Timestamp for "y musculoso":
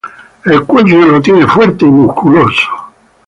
1.85-2.67